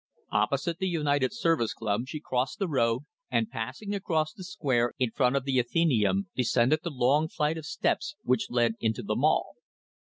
[0.31, 5.11] Opposite the United Service Club she crossed the road, and passing across the square in
[5.11, 9.57] front of the Athenæum, descended the long flight of steps which led into the Mall.